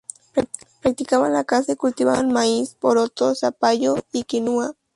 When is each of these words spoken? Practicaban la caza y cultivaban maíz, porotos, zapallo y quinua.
Practicaban 0.81 1.31
la 1.31 1.43
caza 1.43 1.73
y 1.73 1.75
cultivaban 1.75 2.31
maíz, 2.33 2.73
porotos, 2.73 3.41
zapallo 3.41 3.97
y 4.11 4.23
quinua. 4.23 4.73